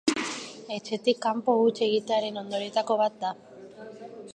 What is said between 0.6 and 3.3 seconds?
Etxetik kanpo huts egitearen ondorioetako bat